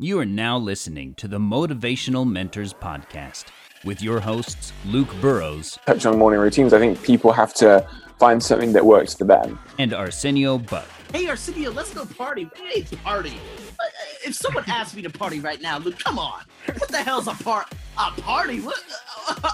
[0.00, 3.46] You are now listening to the Motivational Mentors Podcast
[3.84, 5.76] with your hosts, Luke Burrows.
[5.86, 6.72] Touch on morning routines.
[6.72, 7.84] I think people have to
[8.16, 9.58] find something that works for them.
[9.76, 10.86] And Arsenio Buck.
[11.12, 12.48] Hey, Arsenio, let's go party.
[12.54, 13.40] Hey, party.
[13.70, 13.86] Uh,
[14.24, 16.42] if someone asked me to party right now, Luke, come on.
[16.66, 17.66] What the hell's a part?
[17.98, 18.60] A party?
[18.60, 18.80] What?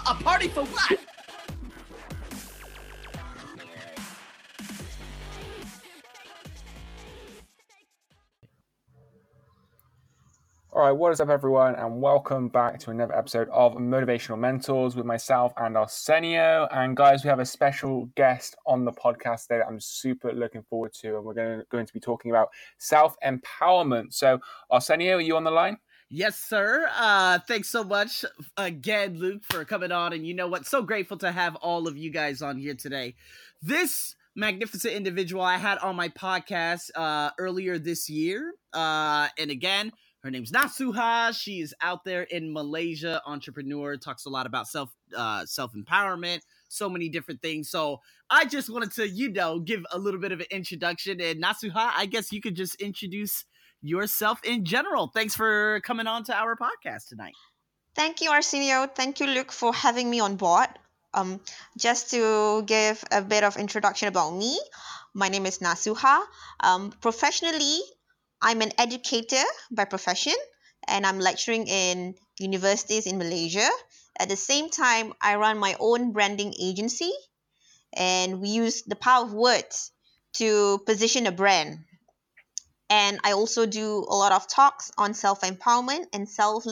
[0.07, 0.99] A party for what?
[10.75, 14.97] All right, what is up, everyone, and welcome back to another episode of Motivational Mentors
[14.97, 16.67] with myself and Arsenio.
[16.73, 20.65] And guys, we have a special guest on the podcast today that I'm super looking
[20.65, 22.49] forward to, and we're going to, going to be talking about
[22.79, 24.15] self empowerment.
[24.15, 25.77] So, Arsenio, are you on the line?
[26.11, 26.89] Yes, sir.
[26.93, 28.25] Uh, thanks so much
[28.57, 30.13] again, Luke, for coming on.
[30.13, 30.67] And you know what?
[30.67, 33.15] So grateful to have all of you guys on here today.
[33.63, 38.55] This magnificent individual I had on my podcast uh, earlier this year.
[38.73, 39.93] Uh, and again,
[40.25, 41.39] her name's Nasuha.
[41.39, 46.89] She's out there in Malaysia, entrepreneur, talks a lot about self uh, self empowerment, so
[46.89, 47.69] many different things.
[47.69, 48.01] So
[48.31, 51.21] I just wanted to, you know, give a little bit of an introduction.
[51.21, 53.45] And Nasuha, I guess you could just introduce
[53.83, 55.09] yourself in general.
[55.09, 57.35] Thanks for coming on to our podcast tonight.
[57.95, 58.87] Thank you, Arsenio.
[58.87, 60.69] Thank you, Luke, for having me on board.
[61.13, 61.39] Um,
[61.77, 64.59] just to give a bit of introduction about me,
[65.13, 66.23] my name is Nasuha.
[66.61, 67.79] Um, professionally,
[68.45, 70.35] I'm an educator by profession
[70.87, 73.71] and I'm lecturing in universities in Malaysia.
[74.21, 77.11] At the same time, I run my own branding agency
[77.95, 79.93] and we use the power of words
[80.35, 81.79] to position a brand.
[82.91, 86.67] And I also do a lot of talks on self empowerment and self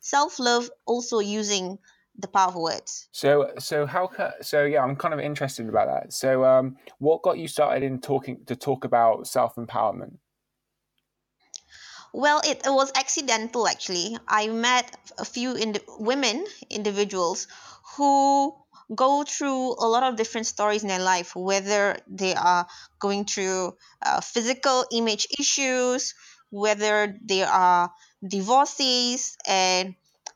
[0.00, 1.78] self love, also using
[2.16, 3.08] the power of words.
[3.10, 4.10] So, so how?
[4.42, 6.12] So, yeah, I'm kind of interested about that.
[6.12, 10.18] So, um, what got you started in talking to talk about self empowerment?
[12.22, 14.16] Well, it, it was accidental actually.
[14.26, 14.86] I met
[15.18, 15.54] a few
[15.98, 17.46] women, individuals,
[17.96, 18.56] who
[18.94, 22.66] go through a lot of different stories in their life, whether they are
[22.98, 26.14] going through uh, physical image issues,
[26.50, 27.92] whether they are
[28.26, 29.94] divorcees, and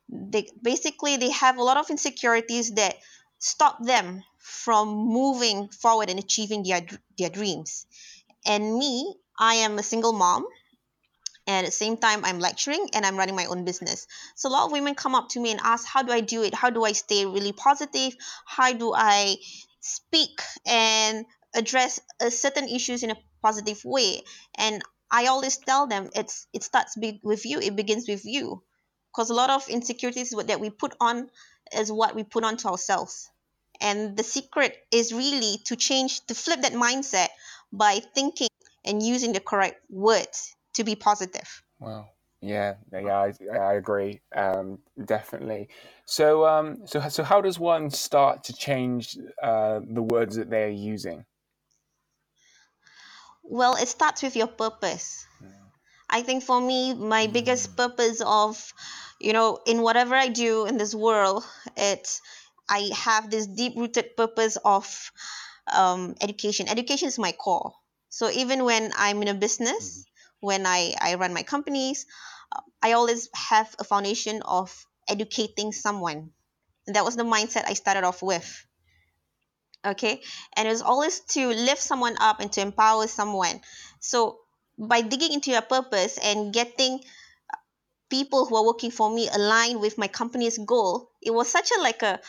[0.09, 2.97] they basically they have a lot of insecurities that
[3.39, 6.83] stop them from moving forward and achieving their
[7.19, 7.87] their dreams.
[8.47, 10.47] And me, I am a single mom
[11.51, 14.07] and at the same time i'm lecturing and i'm running my own business.
[14.37, 16.43] So a lot of women come up to me and ask how do i do
[16.45, 16.55] it?
[16.55, 18.15] How do i stay really positive?
[18.47, 19.37] How do i
[19.81, 24.23] speak and address certain issues in a positive way?
[24.57, 27.59] And i always tell them it's it starts be- with you.
[27.61, 28.63] It begins with you.
[29.11, 31.31] Because a lot of insecurities that we put on
[31.75, 33.29] is what we put onto ourselves.
[33.81, 37.29] And the secret is really to change to flip that mindset
[37.73, 41.63] by thinking and using the correct words to be positive.
[41.79, 42.09] Wow.
[42.43, 45.69] Yeah, yeah, I, I agree, um, definitely.
[46.07, 50.71] So, um, so, so, how does one start to change uh, the words that they're
[50.71, 51.27] using?
[53.45, 55.27] Well, it starts with your purpose.
[55.43, 55.49] Yeah.
[56.09, 57.33] I think for me, my mm.
[57.33, 58.73] biggest purpose of,
[59.21, 61.45] you know, in whatever I do in this world,
[61.77, 62.23] it's
[62.71, 65.13] I have this deep-rooted purpose of
[65.71, 66.71] um, education.
[66.71, 67.73] Education is my core.
[68.09, 70.10] So even when I'm in a business, mm
[70.41, 72.07] when I, I run my companies,
[72.55, 74.75] uh, I always have a foundation of
[75.09, 76.31] educating someone.
[76.87, 78.67] And that was the mindset I started off with.
[79.85, 80.21] Okay.
[80.57, 83.61] And it was always to lift someone up and to empower someone.
[84.01, 84.41] So
[84.79, 87.01] by digging into your purpose and getting
[87.53, 87.57] uh,
[88.09, 91.81] people who are working for me aligned with my company's goal, it was such a
[91.81, 92.21] like a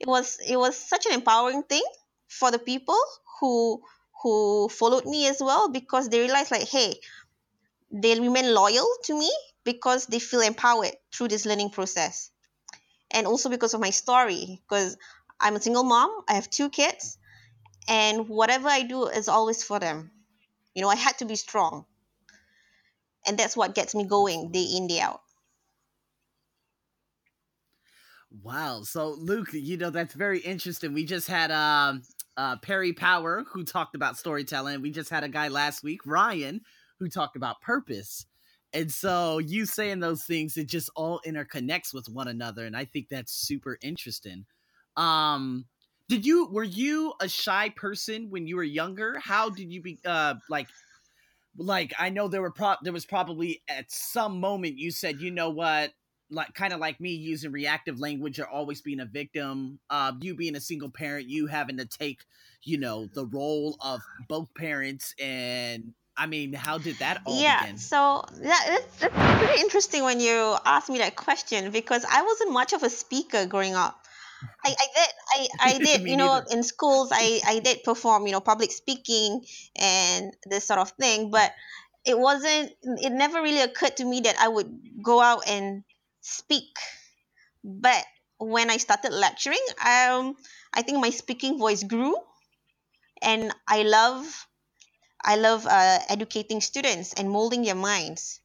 [0.00, 1.84] it was it was such an empowering thing
[2.28, 2.98] for the people
[3.40, 3.82] who
[4.22, 6.94] who followed me as well because they realized like hey
[7.90, 9.30] they remain loyal to me
[9.64, 12.30] because they feel empowered through this learning process.
[13.10, 14.96] And also because of my story, because
[15.40, 17.18] I'm a single mom, I have two kids,
[17.88, 20.10] and whatever I do is always for them.
[20.74, 21.86] You know, I had to be strong.
[23.26, 25.20] And that's what gets me going day in, day out.
[28.42, 28.82] Wow.
[28.82, 30.92] So Luke, you know, that's very interesting.
[30.92, 32.02] We just had um
[32.36, 34.82] uh Perry Power who talked about storytelling.
[34.82, 36.60] We just had a guy last week, Ryan,
[36.98, 38.26] who talked about purpose.
[38.72, 42.66] And so you saying those things, it just all interconnects with one another.
[42.66, 44.44] And I think that's super interesting.
[44.96, 45.64] Um,
[46.08, 49.18] did you were you a shy person when you were younger?
[49.18, 50.68] How did you be uh like
[51.56, 55.30] like I know there were pro there was probably at some moment you said, you
[55.30, 55.92] know what,
[56.30, 60.34] like kind of like me using reactive language or always being a victim uh, you
[60.34, 62.20] being a single parent you having to take
[62.62, 67.62] you know the role of both parents and I mean, how did that all yeah
[67.62, 67.78] begin?
[67.78, 72.52] so that, that's, that's pretty interesting when you ask me that question because i wasn't
[72.52, 74.04] much of a speaker growing up
[74.64, 76.46] i, I did i, I did you know neither.
[76.50, 79.44] in schools i i did perform you know public speaking
[79.76, 81.52] and this sort of thing but
[82.04, 84.68] it wasn't it never really occurred to me that i would
[85.02, 85.84] go out and
[86.20, 86.76] speak
[87.62, 88.04] but
[88.38, 90.34] when i started lecturing um
[90.74, 92.16] i think my speaking voice grew
[93.22, 94.47] and i love
[95.24, 98.40] I love uh, educating students and molding their minds,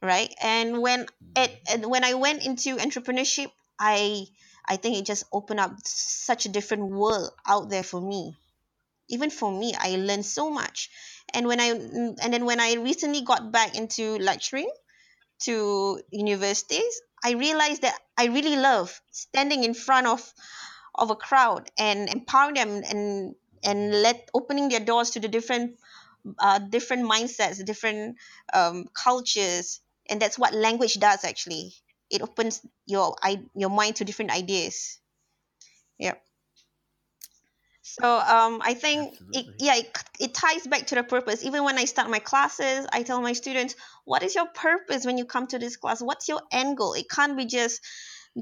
[0.00, 0.32] right?
[0.42, 1.06] And when
[1.36, 4.26] it and when I went into entrepreneurship, I
[4.66, 8.36] I think it just opened up such a different world out there for me.
[9.08, 10.90] Even for me, I learned so much.
[11.34, 14.70] And when I and then when I recently got back into lecturing
[15.40, 20.32] to universities, I realized that I really love standing in front of
[20.94, 25.78] of a crowd and empowering them and and let opening their doors to the different
[26.38, 28.16] uh, different mindsets different
[28.52, 29.80] um, cultures.
[30.08, 31.74] And that's what language does actually.
[32.10, 33.16] It opens your
[33.54, 34.98] your mind to different ideas.
[35.98, 36.14] Yeah
[37.82, 41.44] so um, i think it, yeah it, it ties back to the purpose.
[41.44, 43.74] Even when i start my classes i tell my students
[44.04, 46.00] what is your purpose when you come to this class?
[46.00, 46.94] What's your end goal?
[46.94, 47.80] It can't be just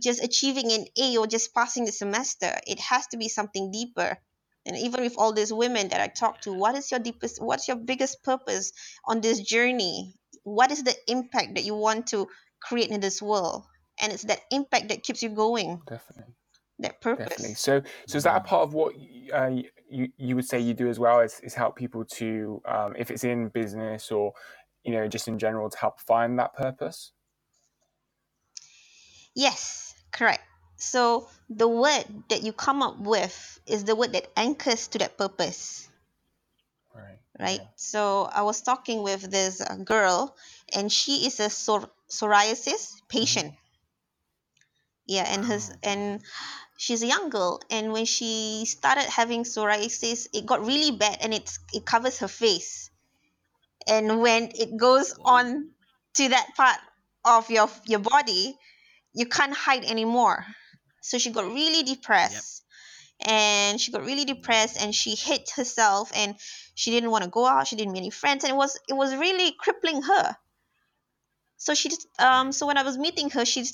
[0.00, 2.52] just achieving an a or just passing the semester.
[2.66, 4.18] It has to be something deeper
[4.66, 7.68] and even with all these women that i talk to what is your deepest what's
[7.68, 8.72] your biggest purpose
[9.06, 10.14] on this journey
[10.44, 12.26] what is the impact that you want to
[12.62, 13.64] create in this world
[14.00, 16.34] and it's that impact that keeps you going Definitely.
[16.78, 17.54] that purpose Definitely.
[17.54, 18.94] So, so is that a part of what
[19.34, 19.50] uh,
[19.90, 21.20] you you would say you do as well?
[21.20, 24.32] Is, is help people to, um, if it's in business or,
[24.84, 27.12] you know, just in general, to help find that purpose?
[29.34, 30.42] yes correct
[30.80, 35.16] so the word that you come up with is the word that anchors to that
[35.18, 35.88] purpose
[36.94, 37.18] Right.
[37.38, 37.60] right?
[37.76, 40.36] So I was talking with this uh, girl,
[40.74, 43.54] and she is a psor- psoriasis patient.
[45.06, 46.22] Yeah, and his and
[46.76, 51.34] she's a young girl, and when she started having psoriasis, it got really bad, and
[51.34, 52.90] it's it covers her face,
[53.88, 55.70] and when it goes on
[56.14, 56.78] to that part
[57.24, 58.56] of your your body,
[59.14, 60.46] you can't hide anymore.
[61.00, 62.62] So she got really depressed.
[63.26, 66.36] And she got really depressed and she hit herself and
[66.74, 68.94] she didn't want to go out, she didn't meet any friends, and it was it
[68.94, 70.36] was really crippling her.
[71.58, 73.66] So she just um so when I was meeting her, she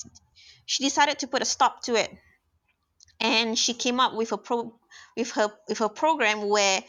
[0.66, 2.10] she decided to put a stop to it.
[3.20, 4.74] And she came up with a pro
[5.16, 6.80] with her with her program where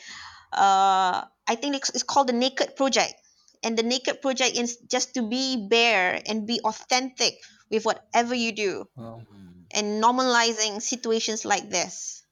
[0.52, 3.14] uh I think it's, it's called the Naked Project.
[3.64, 7.36] And the Naked Project is just to be bare and be authentic
[7.70, 9.47] with whatever you do Well, Mm.
[9.72, 12.24] And normalizing situations like this.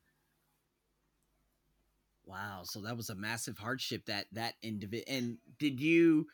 [2.26, 5.04] Wow, so that was a massive hardship that that individual.
[5.08, 6.28] And did you?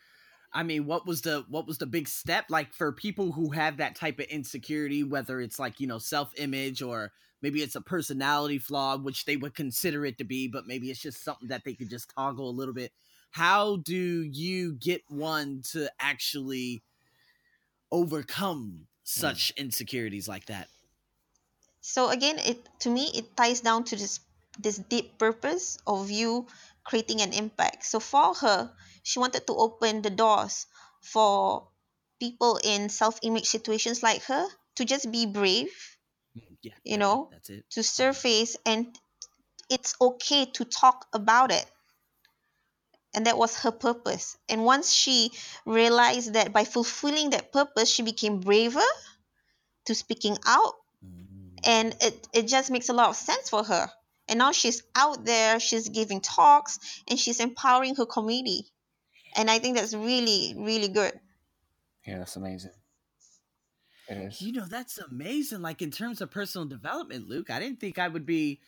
[0.54, 3.78] I mean, what was the what was the big step like for people who have
[3.78, 7.12] that type of insecurity, whether it's like you know self image or
[7.42, 11.02] maybe it's a personality flaw, which they would consider it to be, but maybe it's
[11.02, 12.92] just something that they could just toggle a little bit.
[13.32, 16.84] How do you get one to actually
[17.92, 18.86] overcome hmm.
[19.04, 20.68] such insecurities like that?
[21.82, 24.20] So again, it to me it ties down to this
[24.60, 26.48] this deep purpose of you
[26.84, 27.86] creating an impact.
[27.86, 28.72] So for her,
[29.04, 30.68] she wanted to open the doors
[31.02, 31.68] for
[32.20, 35.74] people in self-image situations like her to just be brave,
[36.38, 36.54] mm-hmm.
[36.62, 37.66] Yeah, You know, that's it.
[37.72, 38.96] to surface and
[39.70, 41.66] it's okay to talk about it.
[43.14, 44.38] And that was her purpose.
[44.50, 45.32] And once she
[45.66, 48.86] realized that by fulfilling that purpose, she became braver
[49.86, 50.76] to speaking out.
[51.64, 53.90] And it, it just makes a lot of sense for her
[54.28, 58.66] and now she's out there she's giving talks and she's empowering her community
[59.36, 61.14] and i think that's really really good
[62.06, 62.72] yeah, that's amazing.
[64.10, 64.42] It is.
[64.42, 65.62] You know, that's amazing.
[65.62, 68.60] Like in terms of personal development, Luke, I didn't think I would be,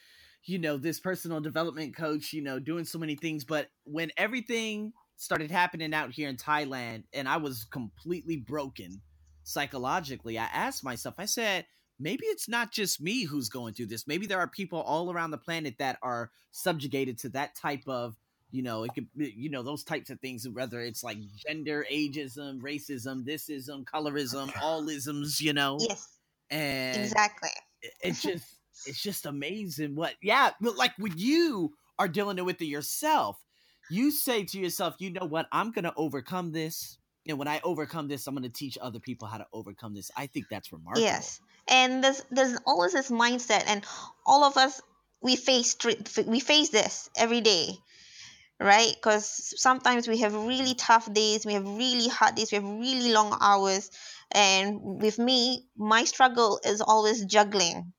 [0.46, 3.44] you know, this personal development coach, you know, doing so many things.
[3.44, 9.02] But when everything started happening out here in Thailand and I was completely broken
[9.44, 11.66] psychologically, I asked myself, I said,
[12.00, 14.08] maybe it's not just me who's going through this.
[14.08, 18.16] Maybe there are people all around the planet that are subjugated to that type of
[18.54, 21.84] you know, it could be, you know, those types of things, whether it's like gender,
[21.92, 26.20] ageism, racism, thisism, colorism, all isms, you know, yes.
[26.52, 27.50] And exactly.
[28.02, 28.46] it's just,
[28.86, 33.44] it's just amazing what, yeah, but like when you are dealing with it yourself,
[33.90, 37.00] you say to yourself, you know what, I'm going to overcome this.
[37.28, 40.12] And when I overcome this, I'm going to teach other people how to overcome this.
[40.18, 41.06] I think that's remarkable.
[41.06, 41.40] yes
[41.70, 43.86] and there's there's always this mindset and
[44.26, 44.82] all of us
[45.22, 45.78] we face
[46.28, 47.78] we face this every day
[48.60, 48.94] right?
[48.96, 53.12] Because sometimes we have really tough days, we have really hard days, we have really
[53.12, 53.92] long hours.
[54.32, 57.92] And with me, my struggle is always juggling,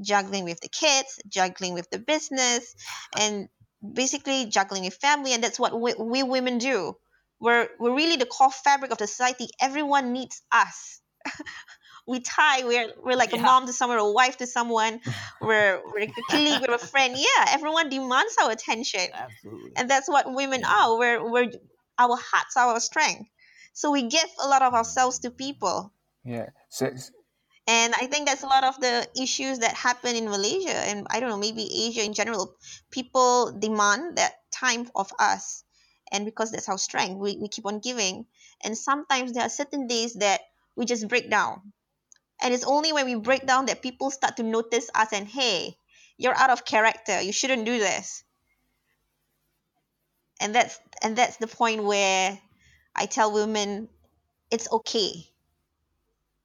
[0.00, 2.74] juggling with the kids, juggling with the business,
[3.18, 3.48] and
[3.92, 5.34] basically juggling with family.
[5.34, 6.96] And that's what we, we women do.
[7.40, 9.48] We're, we're really the core fabric of the society.
[9.60, 11.00] Everyone needs us.
[12.06, 12.64] we tie.
[12.64, 13.40] We're we're like yeah.
[13.40, 15.00] a mom to someone, a wife to someone.
[15.40, 17.14] we're we're a colleague, we're a friend.
[17.16, 19.08] Yeah, everyone demands our attention.
[19.12, 19.72] Absolutely.
[19.76, 20.98] And that's what women are.
[20.98, 21.50] We're we're
[21.98, 23.28] our hearts are our strength.
[23.72, 25.92] So we give a lot of ourselves to people.
[26.24, 26.46] Yeah.
[26.68, 26.90] So
[27.68, 31.18] and I think that's a lot of the issues that happen in Malaysia and I
[31.18, 32.54] don't know, maybe Asia in general.
[32.90, 35.64] People demand that time of us.
[36.12, 38.26] And because that's our strength, we, we keep on giving.
[38.62, 40.40] And sometimes there are certain days that
[40.76, 41.72] we just break down.
[42.40, 45.76] And it's only when we break down that people start to notice us and hey
[46.18, 47.20] you're out of character.
[47.20, 48.24] You shouldn't do this.
[50.40, 52.38] And that's and that's the point where
[52.94, 53.88] i tell women
[54.50, 55.26] it's okay.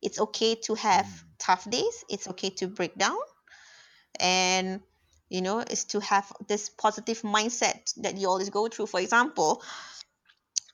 [0.01, 1.23] It's okay to have mm.
[1.37, 2.03] tough days.
[2.09, 3.17] It's okay to break down.
[4.19, 4.81] And
[5.31, 9.63] you know is to have this positive mindset that you always go through for example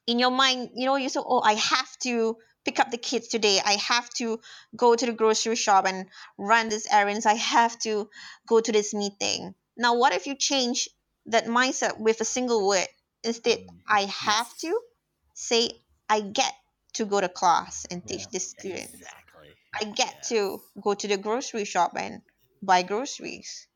[0.06, 2.38] in your mind you know you say oh i have to
[2.68, 3.62] pick up the kids today.
[3.66, 4.42] I have to
[4.76, 6.06] go to the grocery shop and
[6.38, 7.26] run these errands.
[7.26, 8.10] I have to
[8.46, 9.56] go to this meeting.
[9.78, 10.90] Now, what if you change
[11.28, 12.88] that mindset with a single word?
[13.24, 14.62] Instead, mm, I have yes.
[14.62, 14.80] to
[15.34, 15.70] say,
[16.10, 16.54] I get
[16.96, 18.90] to go to class and teach yeah, this student.
[18.94, 19.50] Exactly.
[19.74, 20.30] I get yes.
[20.30, 22.22] to go to the grocery shop and
[22.62, 23.67] buy groceries.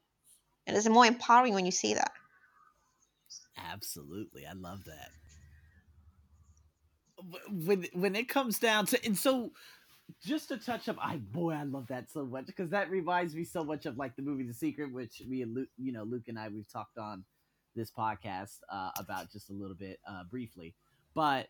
[0.72, 2.12] And it's more empowering when you see that.
[3.72, 4.46] Absolutely.
[4.48, 5.10] I love that.
[7.52, 9.52] When when it comes down to and so
[10.26, 13.44] just to touch up i boy i love that so much because that reminds me
[13.44, 16.24] so much of like the movie the secret which me and luke you know luke
[16.30, 17.24] and i we've talked on
[17.76, 20.76] this podcast uh, about just a little bit uh, briefly.
[21.14, 21.48] But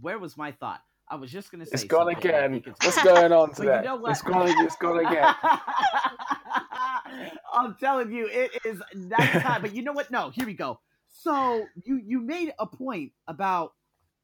[0.00, 0.80] where was my thought?
[1.08, 2.62] I was just gonna say it's gone again.
[2.66, 4.10] it's what's going on today you know what?
[4.10, 5.34] it's gone it's gone again
[7.56, 9.62] i'm telling you it is that time.
[9.62, 10.10] But you know what?
[10.10, 10.80] No here we go.
[11.08, 13.72] So you you made a point about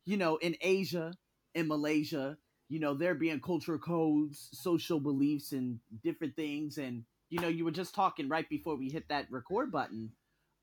[0.07, 1.15] you know, in Asia,
[1.55, 6.79] in Malaysia, you know, there being cultural codes, social beliefs, and different things.
[6.79, 10.13] And, you know, you were just talking right before we hit that record button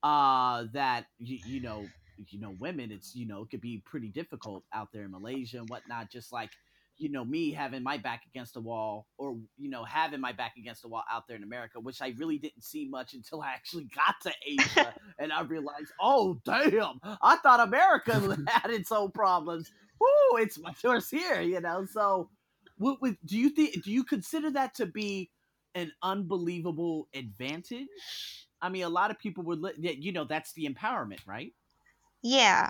[0.04, 1.86] uh, that, you, you know,
[2.30, 5.60] you know, women, it's, you know, it could be pretty difficult out there in Malaysia
[5.60, 6.52] and whatnot, just like,
[7.00, 10.53] you know, me having my back against the wall or, you know, having my back
[10.58, 13.53] against the wall out there in America, which I really didn't see much until I
[13.53, 19.12] actually got to Asia and I realized, oh, damn, I thought America had its own
[19.12, 19.72] problems.
[20.00, 21.86] Whoo, it's much worse here, you know?
[21.86, 22.29] So,
[22.77, 25.32] what, what, do you think, do you consider that to be
[25.75, 27.88] an unbelievable advantage?
[28.62, 31.53] I mean, a lot of people would, you know, that's the empowerment, right?
[32.22, 32.70] Yeah.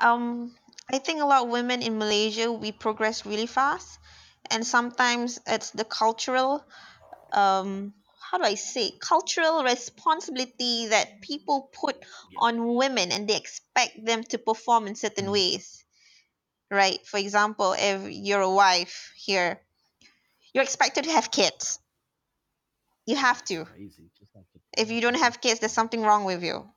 [0.00, 0.54] Um,
[0.90, 3.98] I think a lot of women in Malaysia we progress really fast,
[4.50, 6.64] and sometimes it's the cultural,
[7.32, 7.92] um,
[8.30, 12.02] how do I say, cultural responsibility that people put
[12.38, 15.32] on women, and they expect them to perform in certain mm.
[15.32, 15.84] ways,
[16.70, 17.04] right?
[17.06, 19.60] For example, if you're a wife here,
[20.54, 21.78] you're expected to have kids.
[23.04, 23.66] You have to.
[24.76, 26.70] If you don't have kids, there's something wrong with you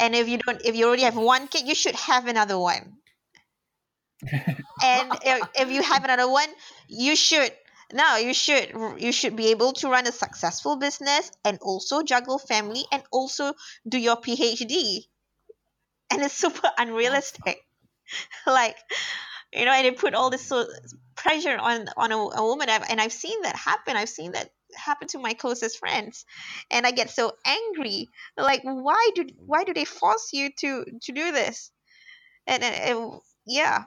[0.00, 2.96] and if you don't if you already have one kid you should have another one.
[4.82, 6.48] And if, if you have another one
[6.88, 7.52] you should
[7.92, 12.38] no you should you should be able to run a successful business and also juggle
[12.38, 13.52] family and also
[13.86, 15.04] do your phd
[16.10, 17.58] and it's super unrealistic.
[18.46, 18.76] Like
[19.52, 20.66] you know and they put all this so
[21.14, 22.68] pressure on on a, a woman.
[22.68, 23.96] And i've seen that happen.
[23.96, 26.24] I've seen that happened to my closest friends
[26.70, 28.08] and i get so angry.
[28.36, 31.70] Like why do why do they force you to to do this?
[32.46, 33.12] And, and,
[33.46, 33.84] yeah.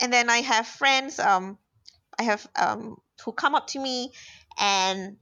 [0.00, 1.58] And then i have friends um
[2.18, 4.12] i have um who come up to me
[4.58, 5.16] and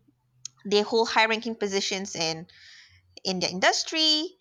[0.65, 2.47] they hold high ranking positions in
[3.25, 4.37] in the industry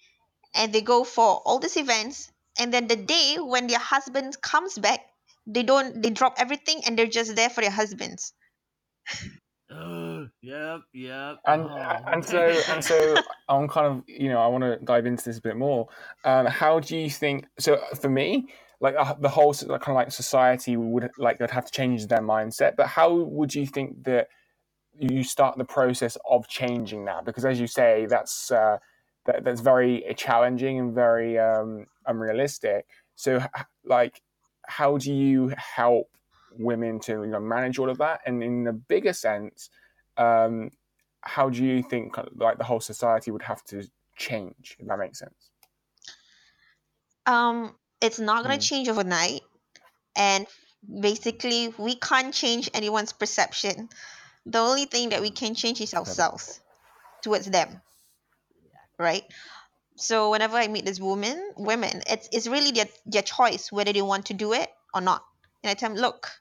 [0.56, 2.32] and they go for all these events.
[2.60, 5.02] And then the day when their husband comes back
[5.48, 8.34] they don't they drop everything and they're just there for their husbands.
[9.72, 10.11] Uh,
[10.42, 11.40] yep, yep.
[11.46, 13.16] And oh, and so and so
[13.50, 15.88] I'm kind of you know I want to dive into this a bit more.
[16.24, 17.46] Um, how do you think?
[17.60, 18.48] So for me,
[18.80, 22.08] like uh, the whole like, kind of like society would like they'd have to change
[22.08, 22.76] their mindset.
[22.76, 24.28] But how would you think that
[25.00, 27.26] you start the process of changing that?
[27.26, 28.78] Because as you say, that's uh,
[29.26, 32.86] that, that's very challenging and very um, unrealistic.
[33.16, 33.42] So
[33.86, 34.22] like,
[34.66, 36.08] how do you help
[36.58, 39.70] women to you know manage all of that and in a bigger sense
[40.18, 40.72] um,
[41.22, 44.78] how do you think like the whole society would have to change?
[44.80, 45.52] If that makes sense.
[47.26, 48.62] Um, it's not gonna Mm.
[48.62, 49.42] change overnight,
[50.16, 50.48] and
[51.02, 53.90] basically, we can't change anyone's perception.
[54.46, 56.62] The only thing that we can change is ourselves
[57.24, 57.82] towards them,
[58.98, 59.24] right?
[59.98, 64.02] So whenever I meet this woman, women, it's it's really their their choice whether they
[64.02, 65.24] want to do it or not.
[65.64, 66.32] And I tell them, look,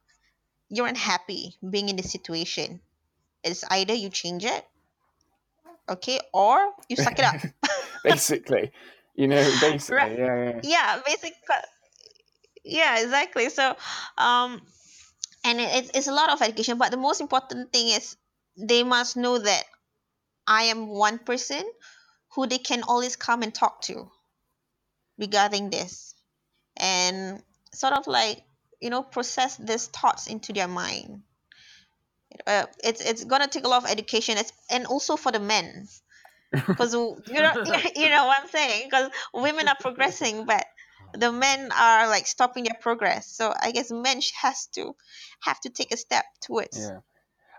[0.70, 2.80] you're unhappy being in this situation.
[3.42, 4.64] It's either you change it,
[5.88, 7.36] okay, or you suck it up.
[8.04, 8.72] basically,
[9.14, 10.18] you know, basically, Right.
[10.18, 10.60] yeah, yeah.
[10.62, 11.56] yeah basically
[12.64, 13.76] yeah exactly so
[14.18, 14.60] um
[15.44, 18.16] and it, it's, it's a lot of education but the most important thing is
[18.56, 19.62] they must know that
[20.46, 21.62] i am one person
[22.34, 24.10] who they can always come and talk to
[25.18, 26.14] regarding this
[26.76, 27.42] and
[27.72, 28.42] sort of like
[28.80, 31.22] you know process these thoughts into their mind
[32.46, 35.88] uh, it's it's gonna take a lot of education it's, and also for the men
[36.52, 37.52] because you know
[37.96, 40.64] you know what I'm saying because women are progressing but
[41.14, 44.94] the men are like stopping their progress so I guess men has to
[45.42, 47.00] have to take a step towards Yeah.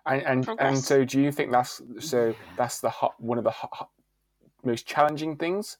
[0.05, 2.35] And and, and so, do you think that's so?
[2.57, 3.89] That's the hot, one of the ho- ho-
[4.63, 5.77] most challenging things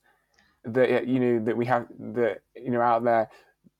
[0.63, 3.29] that you know that we have that you know out there.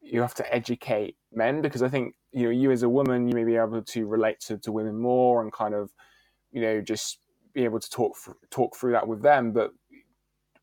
[0.01, 3.35] You have to educate men because I think you know you as a woman you
[3.35, 5.91] may be able to relate to, to women more and kind of
[6.51, 7.19] you know just
[7.53, 8.15] be able to talk
[8.49, 9.51] talk through that with them.
[9.51, 9.71] But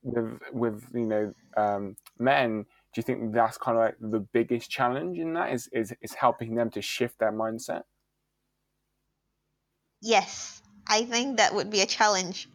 [0.03, 4.71] with with you know um, men, do you think that's kind of like the biggest
[4.71, 7.83] challenge in that is is is helping them to shift their mindset?
[10.01, 12.49] yes I think that would be a challenge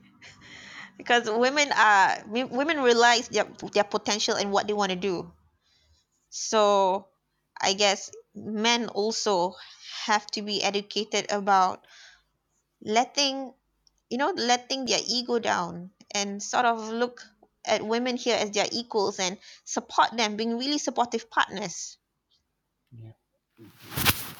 [0.97, 5.31] because women are women realize their their potential and what they want to do
[6.29, 7.07] so
[7.61, 9.53] I guess men also
[10.05, 11.85] have to be educated about
[12.83, 13.53] letting
[14.09, 17.21] you know letting their ego down and sort of look
[17.65, 21.97] at women here as their equals and support them being really supportive partners
[22.91, 23.11] Yeah,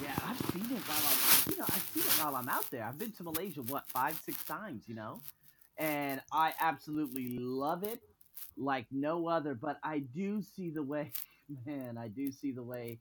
[0.02, 2.84] yeah I've seen it while I'm, you know, I've seen it while I'm out there.
[2.84, 5.22] I've been to Malaysia what five, six times, you know,
[5.78, 8.00] and I absolutely love it
[8.58, 9.56] like no other.
[9.56, 11.12] But I do see the way,
[11.66, 13.00] man, I do see the way,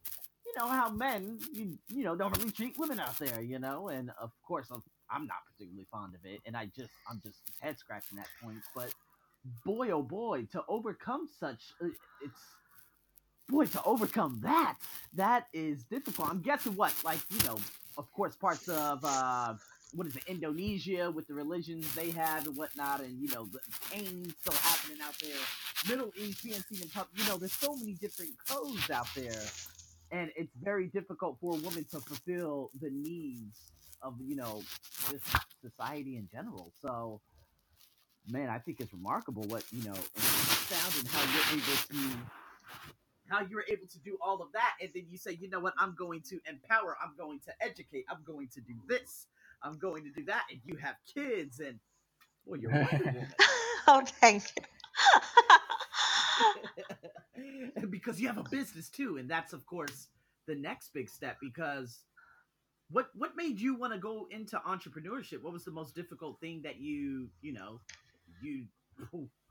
[0.55, 3.89] you know, how men, you, you know, don't really treat women out there, you know,
[3.89, 7.39] and of course I'm, I'm not particularly fond of it, and I just, I'm just
[7.61, 8.59] head scratching that point.
[8.75, 8.93] But
[9.65, 11.89] boy, oh boy, to overcome such, uh,
[12.23, 12.41] it's
[13.49, 14.77] boy to overcome that
[15.15, 17.59] that is difficult i'm guessing what like you know
[17.99, 19.55] of course parts of uh
[19.95, 23.59] what is it indonesia with the religions they have and whatnot and you know the
[23.91, 25.37] pain still happening out there
[25.89, 29.43] middle east being seen in public you know there's so many different codes out there
[30.13, 33.73] and it's very difficult for a woman to fulfill the needs
[34.03, 34.63] of you know
[35.11, 35.23] this
[35.63, 36.73] society in general.
[36.83, 37.21] So
[38.29, 42.19] man i think it's remarkable what you know and sound and how you're able to
[43.29, 44.75] how you're able to do all of that.
[44.81, 45.75] And then you say you know what?
[45.79, 46.97] I'm going to empower.
[47.03, 48.05] I'm going to educate.
[48.11, 49.27] I'm going to do this.
[49.63, 50.45] I'm going to do that.
[50.51, 51.79] And you have kids and
[52.47, 52.73] well you're
[53.89, 54.63] oh thank you
[57.91, 60.09] because you have a business too and that's of course
[60.47, 62.05] the next big step because
[62.91, 65.43] what what made you want to go into entrepreneurship?
[65.43, 67.81] What was the most difficult thing that you you know
[68.43, 68.67] you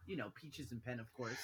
[0.05, 1.39] you know peaches and pen of course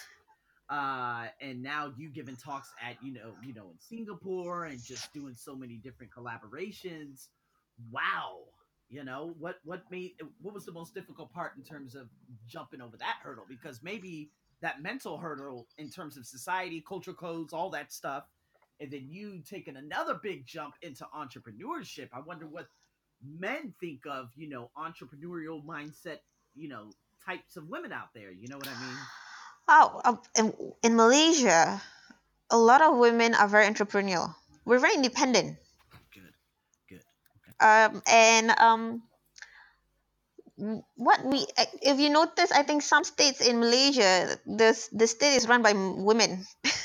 [0.70, 5.14] uh and now you giving talks at you know you know in singapore and just
[5.14, 7.28] doing so many different collaborations?
[7.92, 8.40] Wow
[8.90, 12.08] you know what what made what was the most difficult part in terms of
[12.48, 13.46] jumping over that hurdle?
[13.50, 14.30] Because maybe
[14.62, 18.24] that mental hurdle in terms of society culture codes all that stuff
[18.80, 22.10] and then you taking another big jump into entrepreneurship.
[22.14, 22.68] I wonder what
[23.26, 26.18] men think of you know entrepreneurial mindset
[26.56, 26.92] you know
[27.26, 28.98] types of women out there you know what i mean?
[29.70, 31.82] Oh in, in malaysia
[32.50, 34.34] a lot of women are very entrepreneurial.
[34.66, 35.58] We're very independent.
[36.14, 36.32] Good
[36.88, 37.02] good
[37.60, 39.02] um, and um,
[40.58, 41.46] w- what we
[41.82, 45.74] if you notice i think some states in malaysia the, the state is run by
[45.74, 46.46] women.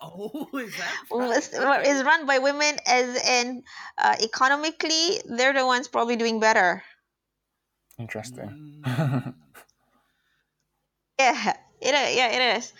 [0.00, 1.86] Oh is that is right?
[1.86, 3.62] is run by women as in
[3.98, 6.82] uh, economically they're the ones probably doing better.
[7.98, 8.80] Interesting.
[8.86, 9.34] Mm.
[11.20, 12.72] yeah it is yeah it is.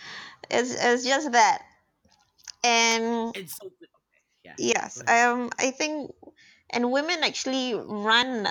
[0.49, 1.61] It's, it's just that.
[2.63, 3.85] And and so okay,
[4.43, 4.55] yeah.
[4.57, 6.11] Yes um i think
[6.71, 8.47] and women actually run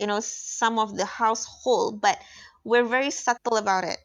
[0.00, 2.18] you know some of the household but
[2.64, 3.98] we're very subtle about it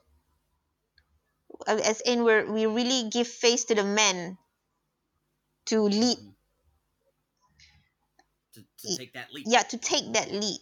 [1.68, 4.38] Uh, as in we're we really give face to the men
[5.66, 6.34] to lead Mhm.
[8.54, 10.60] to, to take that leap yeah to take that lead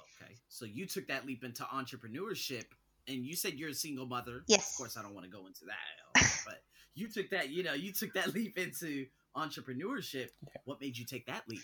[0.00, 2.64] okay so you took that leap into entrepreneurship
[3.08, 4.44] and you said you're a single mother.
[4.46, 4.70] Yes.
[4.72, 6.62] Of course, I don't want to go into that, but
[6.94, 7.50] you took that.
[7.50, 10.28] You know, you took that leap into entrepreneurship.
[10.64, 11.62] What made you take that leap,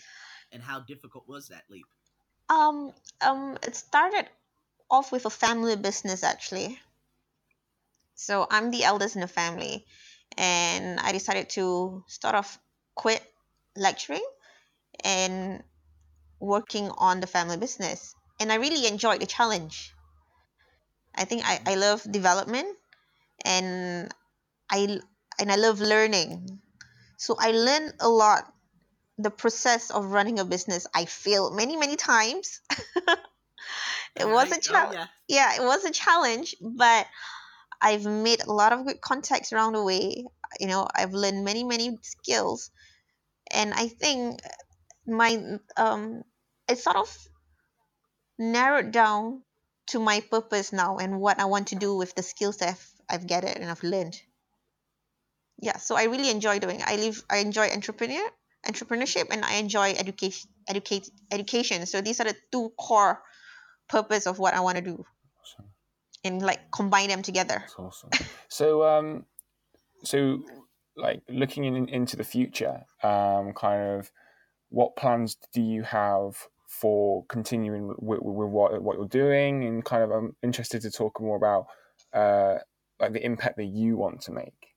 [0.51, 1.85] and how difficult was that leap?
[2.49, 4.27] Um, um, it started
[4.89, 6.79] off with a family business actually.
[8.15, 9.85] So I'm the eldest in the family,
[10.37, 12.59] and I decided to sort of
[12.95, 13.23] quit
[13.77, 14.25] lecturing
[15.03, 15.63] and
[16.39, 18.15] working on the family business.
[18.39, 19.93] And I really enjoyed the challenge.
[21.15, 22.77] I think I, I love development
[23.45, 24.13] and
[24.69, 24.99] I
[25.39, 26.59] and I love learning.
[27.17, 28.53] So I learned a lot
[29.19, 30.87] the process of running a business.
[30.95, 32.61] I failed many, many times.
[34.15, 34.61] it was a Right?
[34.69, 34.93] Oh, challenge.
[34.93, 35.07] yeah.
[35.27, 37.07] yeah, it was a challenge, but
[37.81, 40.25] I've made a lot of good contacts around the way.
[40.59, 42.71] You know, I've learned many, many skills,
[43.51, 44.41] and I think
[45.07, 46.23] my um,
[46.69, 47.17] it sort of
[48.39, 49.43] narrowed down
[49.85, 52.91] to my purpose now and what I want to do with the skills that I've,
[53.09, 54.19] I've gathered and I've learned.
[55.61, 56.81] Yeah, so I really enjoy doing.
[56.83, 57.23] I live.
[57.29, 58.29] I enjoy entrepreneur
[58.65, 60.49] entrepreneurship and I enjoy education.
[60.67, 61.85] Educate education.
[61.87, 63.23] So these are the two core
[63.87, 65.03] purpose of what I want to do
[65.41, 65.65] Awesome.
[66.23, 67.55] and like combine them together.
[67.59, 68.11] That's awesome.
[68.49, 69.25] So, um,
[70.03, 70.43] so
[70.95, 74.11] like looking in, into the future, um, kind of,
[74.69, 79.63] what plans do you have for continuing with, with what what you're doing?
[79.63, 81.65] And kind of, I'm interested to talk more about,
[82.13, 82.59] uh,
[82.99, 84.68] like the impact that you want to make.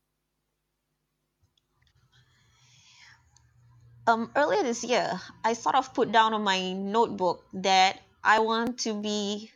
[4.06, 8.80] Um, earlier this year, I sort of put down on my notebook that I want
[8.80, 9.50] to be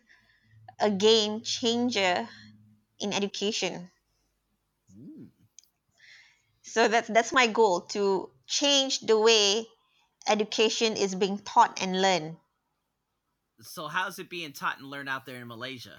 [0.79, 2.29] a game changer
[3.01, 3.91] in education.
[4.97, 5.27] Mm.
[6.63, 9.67] So that's that's my goal to change the way
[10.29, 12.37] education is being taught and learned.
[13.63, 15.95] So how's it being taught and learned out there in Malaysia?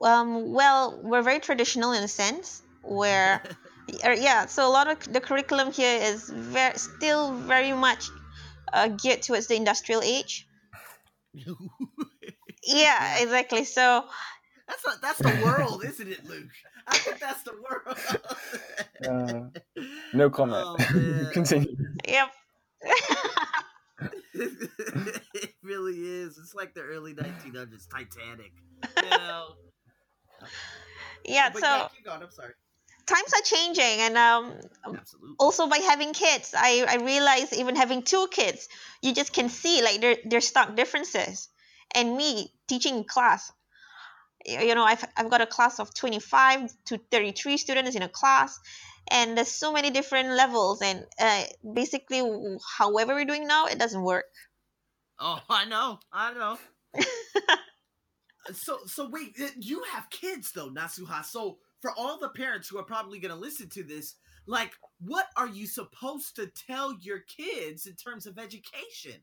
[0.00, 3.42] Um, well, we're very traditional in a sense where
[4.02, 8.08] yeah so a lot of the curriculum here is very still very much
[8.72, 10.46] uh, geared towards the industrial age
[12.64, 14.04] yeah exactly so
[14.68, 16.48] That's a, that's the world, isn't it, Luke?
[16.86, 17.98] I think that's the world.
[19.02, 19.50] Uh,
[20.14, 20.64] no comment.
[20.80, 21.30] Oh.
[21.32, 21.74] Continue.
[22.06, 22.30] yep
[24.34, 26.38] it really is.
[26.38, 28.52] It's like the early 1900s Titanic.
[29.02, 29.48] You know?
[31.24, 32.22] yeah But so yeah, keep going.
[32.22, 32.52] I'm sorry.
[33.06, 34.52] Times are changing and um
[34.84, 35.34] Absolutely.
[35.38, 38.68] also by having kids i i realize even having two kids
[39.02, 41.48] you just can see like there there's stark differences
[41.94, 43.52] and me teaching class
[44.46, 48.58] you know i've, I've got a class of 25 to 33 students in a class
[49.10, 52.22] and there's so many different levels and uh, basically
[52.78, 54.26] however we're doing now it doesn't work
[55.22, 55.98] Oh, I know.
[56.12, 56.58] I know.
[58.52, 61.24] so so wait, uh, you have kids though, Nasuha.
[61.24, 64.14] So for all the parents who are probably going to listen to this,
[64.46, 64.72] like
[65.04, 69.20] what are you supposed to tell your kids in terms of education?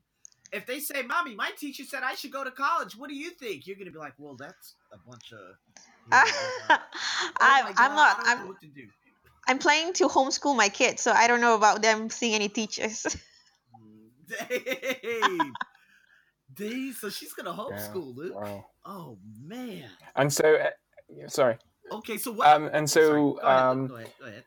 [0.52, 3.30] If they say, "Mommy, my teacher said I should go to college," what do you
[3.30, 3.66] think?
[3.66, 6.18] You're going to be like, "Well, that's a bunch of." you know,
[6.70, 6.78] uh, oh
[7.40, 8.86] I'm, I'm not I don't know I'm, what to do.
[9.46, 13.04] I'm planning to homeschool my kids so i don't know about them seeing any teachers
[14.48, 15.40] Dave.
[16.54, 18.34] Dave, so she's gonna homeschool, Luke.
[18.34, 18.66] Wow.
[18.84, 19.88] Oh man.
[20.16, 21.58] And so, uh, sorry.
[21.90, 22.46] Okay, so what?
[22.46, 24.44] Um, and Sorry, so, go ahead, um, go ahead, go ahead.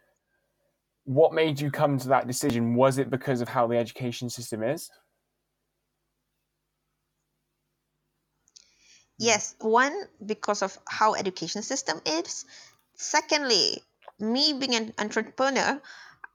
[1.06, 2.76] what made you come to that decision?
[2.76, 4.90] Was it because of how the education system is?
[9.18, 9.94] Yes, one
[10.26, 12.46] because of how education system is.
[12.96, 13.82] Secondly,
[14.20, 15.82] me being an entrepreneur,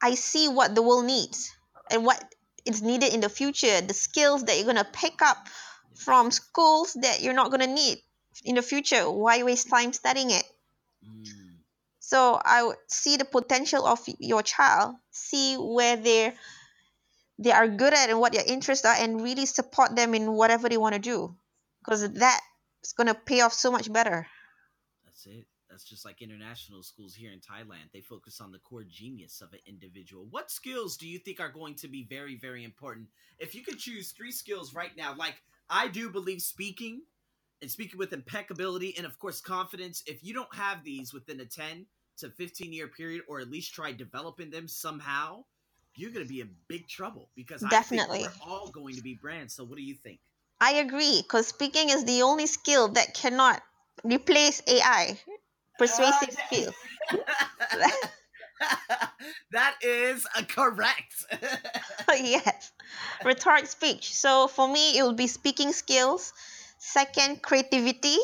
[0.03, 1.55] I see what the world needs
[1.91, 2.23] and what
[2.65, 5.49] is needed in the future, the skills that you're gonna pick up
[5.95, 7.99] from schools that you're not gonna need
[8.45, 9.11] in the future.
[9.11, 10.45] Why waste time studying it?
[11.05, 11.59] Mm,
[12.01, 16.35] So I would see the potential of your child, see where they're
[17.39, 20.69] they are good at and what their interests are, and really support them in whatever
[20.69, 21.37] they want to do,
[21.81, 22.41] because that
[22.83, 24.27] is gonna pay off so much better.
[25.05, 25.47] that's it.
[25.71, 27.93] That's just like international schools here in Thailand.
[27.93, 30.27] They focus on the core genius of an individual.
[30.31, 33.09] What skills do you think are going to be very, very important?
[33.39, 37.03] If you could choose three skills right now, like I do believe speaking
[37.61, 40.03] and speaking with impeccability and, of course, confidence.
[40.07, 41.87] If you don't have these within a 10
[42.19, 45.45] to 15 year period, or at least try developing them somehow,
[45.95, 48.21] you're going to be in big trouble because Definitely.
[48.21, 49.55] I think we're all going to be brands.
[49.55, 50.21] So, what do you think?
[50.61, 53.63] I agree, because speaking is the only skill that cannot
[54.05, 55.19] replace AI.
[55.79, 56.73] Persuasive Uh, skill.
[59.53, 61.25] that is correct.
[62.09, 62.73] yes.
[63.25, 64.15] Rhetoric speech.
[64.15, 66.33] So for me, it will be speaking skills.
[66.79, 68.17] Second, creativity.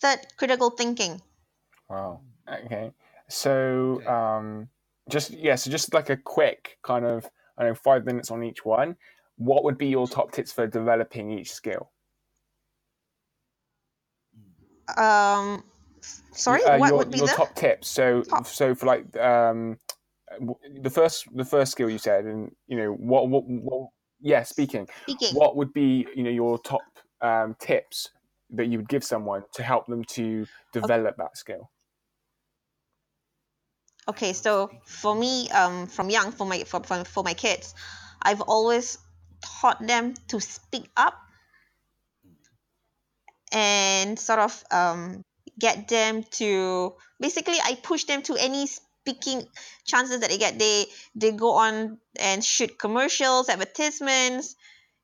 [0.00, 1.20] third critical thinking
[1.88, 2.20] Wow.
[2.64, 2.92] Okay.
[3.28, 4.68] So, um,
[5.08, 7.28] just yeah, so just like a quick kind of,
[7.58, 8.96] I don't know, five minutes on each one.
[9.36, 11.90] What would be your top tips for developing each skill?
[14.96, 15.64] um
[16.32, 17.88] sorry Uh, what your, would be your the top tips?
[17.88, 19.78] So, Top- so for like um,
[20.82, 23.88] the first the first skill you said, and you know what what, what
[24.24, 24.88] yeah, speaking.
[25.02, 26.82] speaking What would be you know your top
[27.20, 28.10] um, tips
[28.50, 31.70] that you would give someone to help them to develop that skill?
[34.08, 37.74] okay so for me um from young for my for, for, for my kids
[38.22, 38.98] i've always
[39.40, 41.14] taught them to speak up
[43.52, 45.22] and sort of um
[45.58, 48.66] get them to basically i push them to any
[49.04, 49.46] speaking
[49.84, 50.58] chances that they get.
[50.58, 54.56] They they go on and shoot commercials advertisements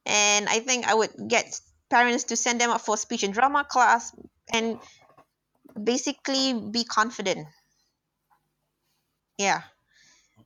[0.06, 1.44] and i think i would get
[1.90, 4.12] parents to send them up for speech and drama class
[4.52, 4.78] and
[5.82, 7.46] basically be confident.
[9.38, 9.62] Yeah.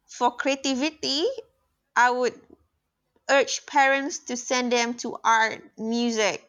[0.08, 1.26] For creativity
[1.96, 2.40] i would
[3.30, 6.42] urge parents to send them to art music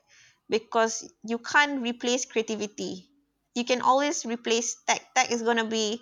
[0.49, 3.09] because you can't replace creativity.
[3.55, 5.01] You can always replace tech.
[5.15, 6.01] Tech is going to be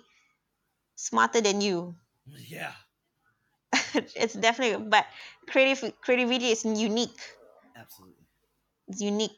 [0.96, 1.94] smarter than you.
[2.48, 2.72] Yeah.
[4.14, 5.06] it's definitely but
[5.48, 7.20] creative creativity is unique.
[7.76, 8.24] Absolutely.
[8.88, 9.36] it's unique.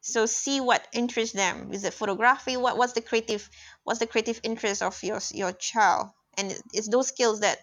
[0.00, 1.70] So see what interests them.
[1.72, 2.56] Is it photography?
[2.56, 3.48] What what's the creative
[3.84, 6.10] what's the creative interest of your your child?
[6.36, 7.58] And it's, it's those skills that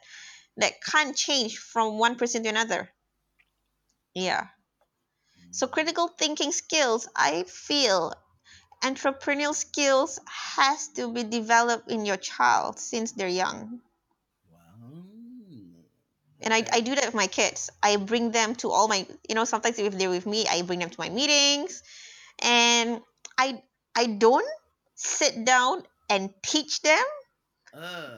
[0.58, 2.90] that can't change from one person to another.
[4.14, 4.48] Yeah.
[5.52, 5.72] So mm.
[5.72, 8.14] critical thinking skills i feel
[8.82, 13.80] entrepreneurial skills has to be developed in your child since they're young
[14.52, 15.86] Wow.
[16.42, 19.36] and I, I do that with my kids i bring them to all my you
[19.36, 21.84] know sometimes if they're with me i bring them to my meetings
[22.42, 23.02] and
[23.38, 23.62] i
[23.96, 24.48] i don't
[24.96, 27.04] sit down and teach them
[27.74, 28.18] Uh,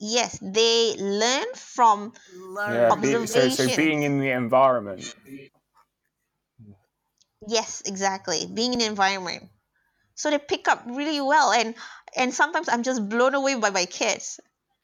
[0.00, 2.90] yes they learn from learn.
[2.90, 3.76] Yeah, be, so so Observation.
[3.76, 5.04] being in the environment.
[7.48, 9.48] yes exactly being in the environment
[10.18, 11.74] so they pick up really well and
[12.16, 14.40] and sometimes i'm just blown away by my kids.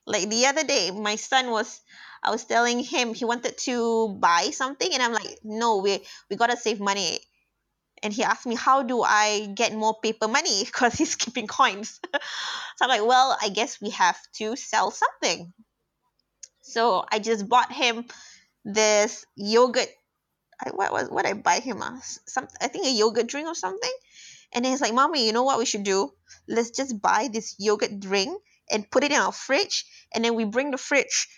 [0.06, 1.82] Like the other day my son was
[2.22, 3.76] i was telling him he wanted to
[4.20, 7.20] buy something and i'm like no we we gotta save money.
[8.04, 10.64] And he asked me how do i get more paper money?
[10.70, 12.00] Because he's keeping coins.
[12.78, 15.52] So i'm like well i guess we have to sell something.
[16.62, 18.06] So i just bought him
[18.64, 19.88] this yogurt.
[20.64, 21.82] I, what was what I buy him?
[21.82, 23.92] Uh, s- some I think a yogurt drink or something,
[24.54, 26.12] and then he's like, "Mommy, you know what we should do?
[26.48, 28.40] Let's just buy this yogurt drink
[28.70, 31.28] and put it in our fridge, and then we bring the fridge,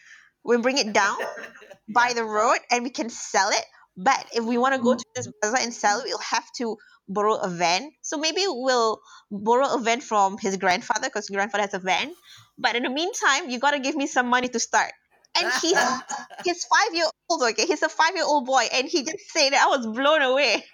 [0.44, 1.16] we bring it down
[1.88, 3.64] by the road, and we can sell it.
[3.96, 5.32] But if we want to go to this mm.
[5.40, 6.76] bazaar and sell it, we'll have to
[7.08, 7.90] borrow a van.
[8.02, 9.00] So maybe we'll
[9.30, 12.12] borrow a van from his grandfather because grandfather has a van.
[12.58, 14.92] But in the meantime, you gotta give me some money to start."
[15.38, 15.76] And he's
[16.44, 19.50] he's five year old okay he's a five year old boy and he just said
[19.50, 20.64] that i was blown away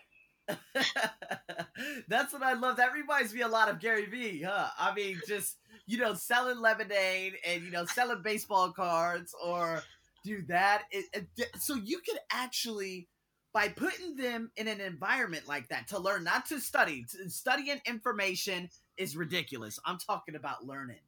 [2.08, 2.76] That's what I love.
[2.76, 4.68] That reminds me a lot of Gary Vee, huh?
[4.78, 9.82] I mean, just you know, selling lemonade and you know, selling baseball cards or
[10.24, 10.84] do that.
[10.90, 13.08] It, it- uh, so you can actually,
[13.52, 17.04] by putting them in an environment like that, to learn, not to study.
[17.12, 19.78] To, studying information is ridiculous.
[19.84, 21.00] I'm talking about learning.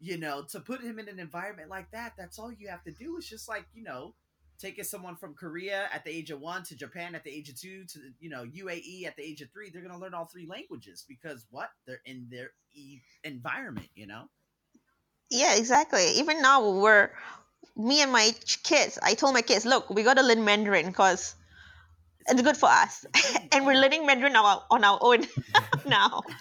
[0.00, 2.92] You know, to put him in an environment like that, that's all you have to
[2.92, 3.16] do.
[3.18, 4.14] It's just like you know,
[4.58, 7.60] taking someone from Korea at the age of one to Japan at the age of
[7.60, 10.46] two to you know UAE at the age of three, they're gonna learn all three
[10.46, 11.70] languages because what?
[11.86, 14.28] They're in their e- environment, you know.
[15.30, 16.06] yeah exactly.
[16.16, 17.10] Even now we're
[17.76, 18.32] me and my
[18.64, 21.36] kids i told my kids look we gotta learn mandarin because
[22.28, 23.06] it's good for us.
[23.52, 25.26] and we're learning mandarin on our, on our own
[25.86, 26.22] now.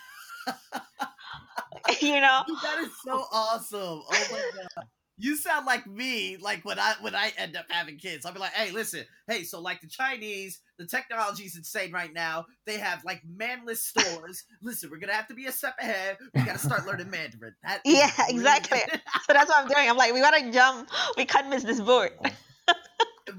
[2.01, 2.43] You know?
[2.63, 3.80] That is so awesome!
[3.80, 6.38] Oh my god, you sound like me.
[6.38, 9.43] Like when I when I end up having kids, I'll be like, hey, listen, hey,
[9.43, 12.45] so like the Chinese, the technology's insane right now.
[12.65, 14.43] They have like manless stores.
[14.62, 16.17] listen, we're gonna have to be a step ahead.
[16.36, 17.56] We gotta start learning Mandarin.
[17.63, 18.80] That is Yeah, really exactly.
[19.27, 22.12] so that's what i'm doing i'm like we gotta jump we can't miss this boat
[22.23, 22.30] oh.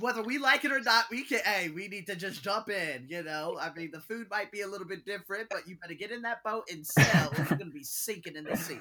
[0.01, 1.41] whether we like it or not, we can.
[1.45, 3.07] Hey, we need to just jump in.
[3.09, 5.95] You know, I mean, the food might be a little bit different, but you better
[5.95, 7.31] get in that boat and sell.
[7.31, 8.79] or you're gonna be sinking in the sea.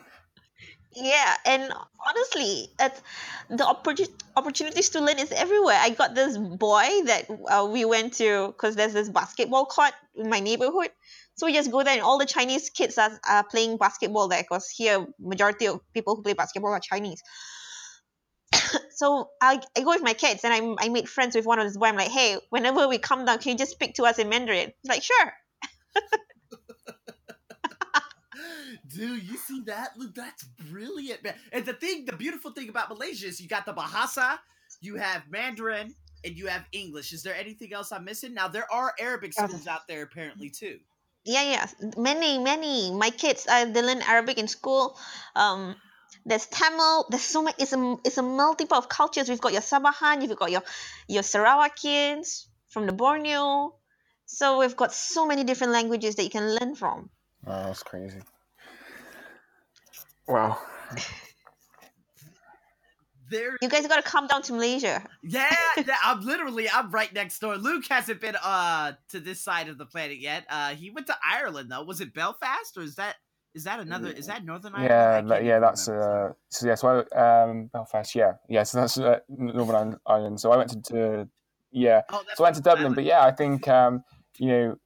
[0.95, 1.71] Yeah, and
[2.07, 3.01] honestly, it's
[3.49, 5.77] the opportu- opportunities to learn is everywhere.
[5.79, 10.29] I got this boy that uh, we went to because there's this basketball court in
[10.29, 10.89] my neighborhood.
[11.35, 14.41] So we just go there, and all the Chinese kids are, are playing basketball there
[14.41, 17.21] because here majority of people who play basketball are Chinese.
[18.91, 21.65] so I, I go with my kids, and I I made friends with one of
[21.67, 21.87] this boy.
[21.87, 24.71] I'm like, hey, whenever we come down, can you just speak to us in Mandarin?
[24.81, 25.33] He's like, sure.
[28.87, 29.97] Dude, you see that?
[29.97, 31.35] Look, that's brilliant, man.
[31.51, 34.39] And the thing, the beautiful thing about Malaysia is you got the Bahasa,
[34.81, 37.13] you have Mandarin, and you have English.
[37.13, 38.33] Is there anything else I'm missing?
[38.33, 40.79] Now there are Arabic schools out there apparently too.
[41.23, 42.91] Yeah, yeah, many, many.
[42.91, 44.97] My kids, uh, they learn Arabic in school.
[45.35, 45.75] Um,
[46.25, 47.07] there's Tamil.
[47.09, 47.55] There's so much.
[47.59, 49.29] It's a it's a multiple of cultures.
[49.29, 50.21] We've got your Sabahan.
[50.21, 50.63] You've got your
[51.07, 53.75] your Sarawakians from the Borneo.
[54.25, 57.09] So we've got so many different languages that you can learn from.
[57.45, 58.19] Oh, that's crazy.
[60.27, 60.59] Wow.
[63.29, 65.03] There, You guys got to come down to Malaysia.
[65.21, 67.57] yeah, yeah, I'm literally I'm right next door.
[67.57, 70.45] Luke hasn't been uh to this side of the planet yet.
[70.49, 71.83] Uh, he went to Ireland though.
[71.83, 73.15] Was it Belfast or is that
[73.53, 74.11] is that another?
[74.11, 74.89] Is that Northern Ireland?
[75.29, 76.29] Yeah, that, yeah, that's remember.
[76.29, 76.75] uh, so yeah.
[76.75, 78.63] So I, um, Belfast, yeah, yeah.
[78.63, 80.39] So that's uh, Northern Ireland.
[80.39, 81.27] So I went to, to
[81.71, 82.03] yeah.
[82.09, 84.03] Oh, So I went to Northern Dublin, but yeah, I think um,
[84.37, 84.77] you know,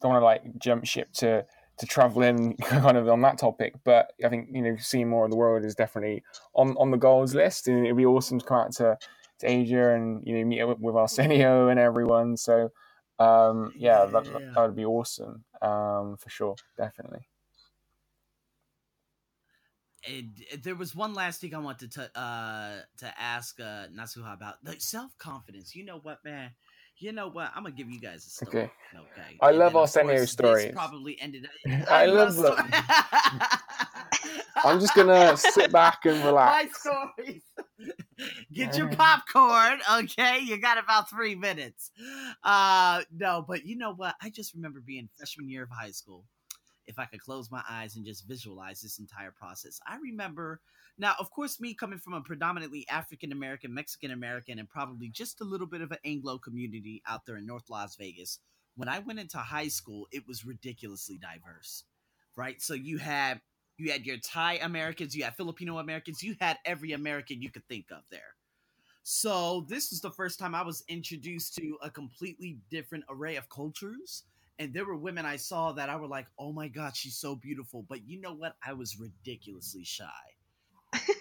[0.00, 1.44] don't want to like jump ship to
[1.78, 5.24] to travel in kind of on that topic, but I think you know, seeing more
[5.24, 6.22] of the world is definitely
[6.54, 8.98] on on the goals list, and it'd be awesome to come out to
[9.40, 12.36] to Asia and you know meet up with Arsenio and everyone.
[12.36, 12.70] So
[13.18, 17.28] um, yeah, that, that would be awesome um, for sure, definitely.
[20.08, 20.32] And
[20.64, 24.80] there was one last thing I wanted to uh to ask uh Nasuha about like
[24.80, 25.76] self confidence.
[25.76, 26.50] You know what, man?
[27.02, 27.50] You know what?
[27.54, 28.58] I'm gonna give you guys a story.
[28.58, 28.72] Okay.
[28.94, 29.40] Okay.
[29.40, 30.72] I And love then, of Arsenio course, stories.
[30.72, 31.48] This probably ended.
[31.88, 32.76] I love them.
[34.64, 36.58] I'm just gonna sit back and relax.
[36.58, 36.80] My relax.
[36.80, 37.42] stories.
[38.52, 40.40] Get your popcorn, okay?
[40.40, 41.90] You got about three minutes.
[42.44, 44.16] Uh no, but you know what?
[44.22, 46.24] I just remember being freshman year of high school.
[46.86, 50.60] If I could close my eyes and just visualize this entire process, I remember.
[50.98, 55.40] Now, of course, me coming from a predominantly African American, Mexican American, and probably just
[55.40, 58.38] a little bit of an Anglo community out there in North Las Vegas.
[58.76, 61.84] When I went into high school, it was ridiculously diverse,
[62.36, 62.60] right?
[62.60, 63.40] So you had
[63.78, 67.66] you had your Thai Americans, you had Filipino Americans, you had every American you could
[67.68, 68.34] think of there.
[69.02, 73.48] So this was the first time I was introduced to a completely different array of
[73.48, 74.24] cultures.
[74.58, 77.34] And there were women I saw that I were like, oh my God, she's so
[77.34, 77.84] beautiful.
[77.88, 78.54] But you know what?
[78.64, 80.06] I was ridiculously shy.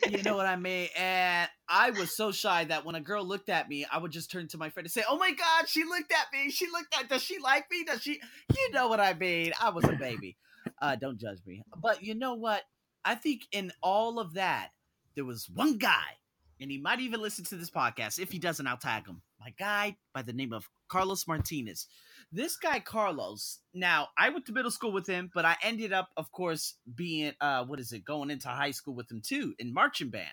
[0.09, 0.89] You know what I mean?
[0.97, 4.31] And I was so shy that when a girl looked at me, I would just
[4.31, 6.51] turn to my friend and say, Oh my God, she looked at me.
[6.51, 7.83] She looked at, does she like me?
[7.83, 8.19] Does she,
[8.55, 9.53] you know what I mean?
[9.61, 10.37] I was a baby.
[10.81, 11.63] Uh, don't judge me.
[11.81, 12.61] But you know what?
[13.03, 14.69] I think in all of that,
[15.15, 16.17] there was one guy,
[16.59, 18.19] and he might even listen to this podcast.
[18.19, 19.21] If he doesn't, I'll tag him.
[19.41, 21.87] My guy by the name of Carlos Martinez.
[22.31, 26.09] This guy, Carlos, now I went to middle school with him, but I ended up,
[26.15, 29.73] of course, being, uh, what is it, going into high school with him too in
[29.73, 30.29] marching band.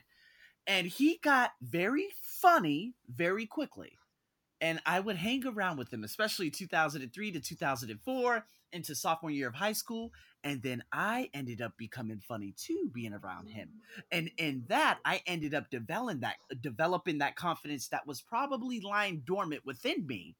[0.66, 3.92] And he got very funny very quickly.
[4.60, 9.54] And I would hang around with him, especially 2003 to 2004 into sophomore year of
[9.54, 10.12] high school
[10.44, 13.68] and then I ended up becoming funny too, being around him.
[14.12, 19.22] And in that, I ended up developing that developing that confidence that was probably lying
[19.26, 20.36] dormant within me.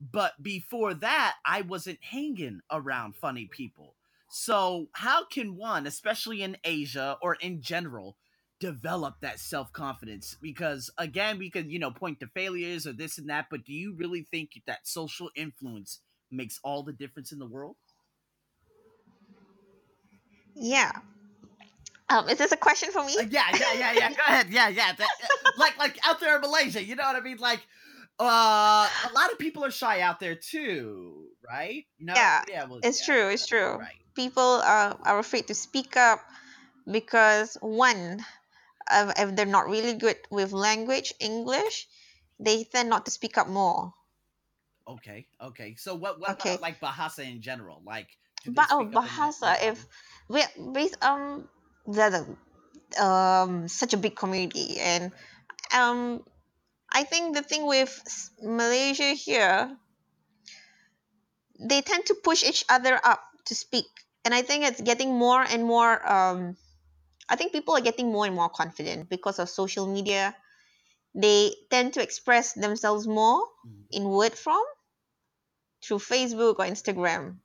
[0.00, 3.94] But before that, I wasn't hanging around funny people.
[4.28, 8.16] So how can one, especially in Asia or in general,
[8.60, 10.36] develop that self confidence?
[10.40, 13.72] Because again, we could you know point to failures or this and that, but do
[13.72, 17.76] you really think that social influence makes all the difference in the world?
[20.54, 20.92] Yeah.
[22.08, 23.16] Um, is this a question for me?
[23.18, 24.08] Uh, yeah, yeah, yeah, yeah.
[24.10, 24.46] Go ahead.
[24.50, 24.92] Yeah, yeah.
[24.92, 27.38] That, uh, like, like out there in Malaysia, you know what I mean?
[27.38, 27.60] Like,
[28.20, 31.84] uh, a lot of people are shy out there too, right?
[31.98, 33.28] No, Yeah, well, It's yeah, true.
[33.30, 33.76] It's true.
[33.76, 33.94] Right.
[34.14, 36.20] People are, are afraid to speak up
[36.90, 38.24] because one,
[38.90, 41.88] uh, if they're not really good with language, English,
[42.38, 43.92] they tend not to speak up more.
[44.86, 45.26] Okay.
[45.40, 45.74] Okay.
[45.76, 46.20] So what?
[46.20, 46.54] What Okay.
[46.54, 47.82] about like Bahasa in general?
[47.84, 48.08] Like,
[48.46, 49.86] But oh, speak up in that- Bahasa, if
[50.28, 51.48] we based um
[51.86, 52.24] there's a,
[53.02, 55.12] um such a big community and
[55.74, 56.22] um
[56.90, 57.90] I think the thing with
[58.42, 59.76] Malaysia here
[61.58, 63.86] they tend to push each other up to speak
[64.24, 66.56] and I think it's getting more and more um
[67.28, 70.36] I think people are getting more and more confident because of social media
[71.14, 73.86] they tend to express themselves more Mhm.
[73.90, 74.64] in word form
[75.82, 77.40] through Facebook or Instagram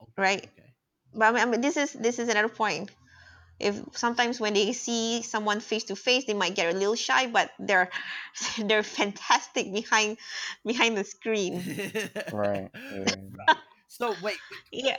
[0.00, 0.46] Okay, right.
[0.46, 0.74] Okay.
[1.14, 2.90] but I mean, I mean, this is this is another point.
[3.60, 7.26] If sometimes when they see someone face to face, they might get a little shy,
[7.26, 7.90] but they're
[8.58, 10.18] they're fantastic behind
[10.64, 11.62] behind the screen.
[12.30, 12.70] Right.
[12.90, 13.14] Yeah.
[13.88, 14.40] So wait,
[14.72, 14.96] Yeah,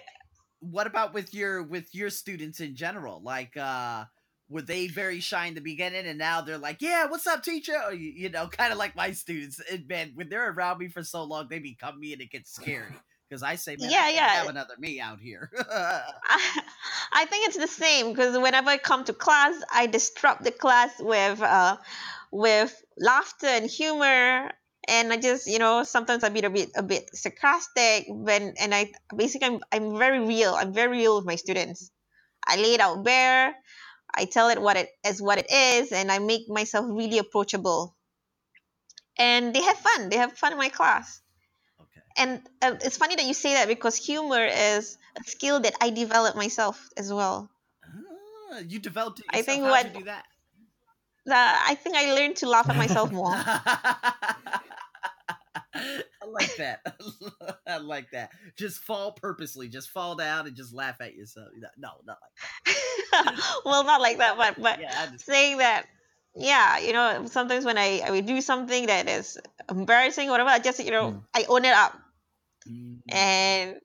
[0.60, 3.22] what about with your with your students in general?
[3.22, 4.06] Like, uh,
[4.50, 7.76] were they very shy in the beginning, and now they're like, "Yeah, what's up, teacher?"
[7.86, 9.60] Or, you, you know, kind of like my students.
[9.72, 12.52] And man, when they're around me for so long, they become me, and it gets
[12.52, 12.94] scary.
[13.28, 14.30] Because I say, man, Yeah, I yeah.
[14.30, 15.50] have another me out here.
[16.24, 16.62] I,
[17.14, 20.92] I think it's the same because whenever I come to class, I disrupt the class
[21.00, 21.78] with uh,
[22.32, 24.52] with laughter and humor,
[24.88, 28.74] and I just you know sometimes I be a bit a bit sarcastic when and
[28.74, 30.54] I basically I'm, I'm very real.
[30.54, 31.92] I'm very real with my students.
[32.46, 33.56] I lay it out bare.
[34.14, 37.96] I tell it what it is what it is, and I make myself really approachable.
[39.18, 40.10] And they have fun.
[40.10, 41.22] They have fun in my class.
[41.82, 42.02] okay.
[42.18, 45.90] And uh, it's funny that you say that because humor is a skill that I
[45.90, 47.50] developed myself as well.
[48.52, 50.26] Ah, you developed it I think How'd what- you do that?
[51.28, 53.34] That I think I learned to laugh at myself more.
[56.26, 56.96] I like that.
[57.68, 58.32] I like that.
[58.58, 59.68] Just fall purposely.
[59.70, 61.50] Just fall down and just laugh at yourself.
[61.78, 65.12] No, not like well, not like that, but but yeah.
[65.12, 65.86] Just, saying that,
[66.36, 69.38] yeah, you know, sometimes when I I do something that is
[69.70, 71.24] embarrassing or whatever, I just you know Mm.
[71.36, 72.00] I own it up,
[72.68, 73.76] Mm, and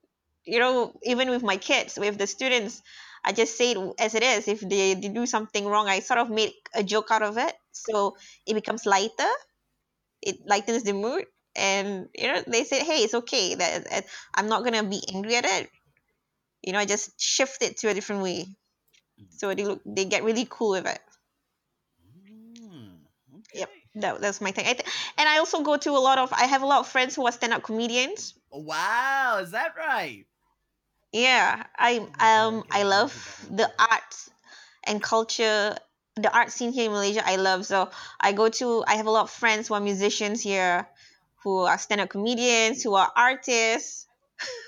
[0.43, 2.81] you know even with my kids, with the students,
[3.23, 4.47] I just say it as it is.
[4.47, 7.53] If they, they do something wrong, I sort of make a joke out of it,
[7.71, 8.17] so
[8.47, 9.33] it becomes lighter.
[10.21, 11.25] It lightens the mood,
[11.55, 13.55] and you know they say, hey, it's okay.
[13.55, 15.69] That I'm not gonna be angry at it.
[16.63, 18.47] You know, I just shift it to a different way,
[19.29, 20.99] so they look they get really cool with it.
[22.01, 22.97] mm,
[23.53, 23.69] Yep.
[23.95, 24.65] That, that's my thing.
[24.67, 24.87] I th-
[25.17, 26.31] and I also go to a lot of.
[26.33, 28.33] I have a lot of friends who are stand-up comedians.
[28.51, 30.25] Wow, is that right?
[31.11, 33.13] Yeah, I um I love
[33.49, 34.29] the arts
[34.83, 35.75] and culture,
[36.15, 37.23] the art scene here in Malaysia.
[37.25, 37.89] I love so
[38.19, 38.83] I go to.
[38.87, 40.87] I have a lot of friends who are musicians here,
[41.43, 44.07] who are stand-up comedians, who are artists.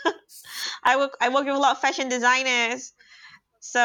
[0.83, 1.17] I work.
[1.21, 2.93] I work with a lot of fashion designers.
[3.59, 3.81] So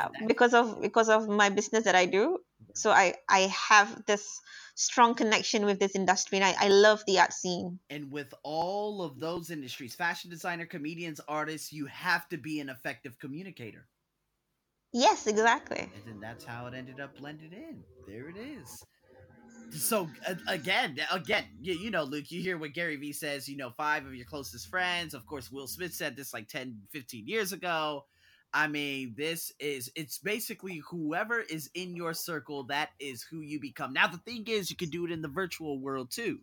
[0.00, 2.38] uh, because of because of my business that I do,
[2.74, 4.40] so I I have this
[4.76, 7.80] strong connection with this industry, and I, I love the art scene.
[7.90, 12.68] And with all of those industries, fashion designer, comedians, artists, you have to be an
[12.68, 13.86] effective communicator.
[14.92, 15.80] Yes, exactly.
[15.80, 17.82] And then that's how it ended up blended in.
[18.06, 18.84] There it is.
[19.72, 20.08] So
[20.46, 24.06] again, again, you, you know, Luke, you hear what Gary Vee says, you know, five
[24.06, 25.14] of your closest friends.
[25.14, 28.04] Of course, Will Smith said this like 10, 15 years ago.
[28.54, 33.60] I mean, this is it's basically whoever is in your circle, that is who you
[33.60, 33.92] become.
[33.92, 36.38] Now the thing is you can do it in the virtual world too.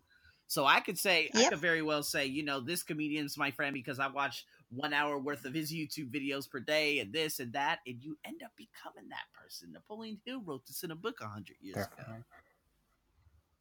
[0.46, 3.74] So I could say I could very well say, you know, this comedian's my friend
[3.74, 7.52] because I watch one hour worth of his YouTube videos per day and this and
[7.54, 9.72] that, and you end up becoming that person.
[9.72, 12.22] Napoleon Hill wrote this in a book a hundred years ago.